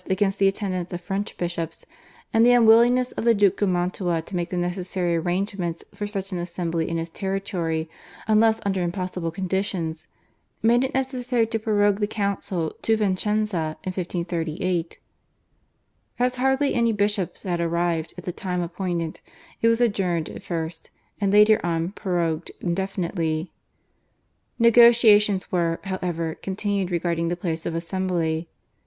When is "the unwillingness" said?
2.43-3.11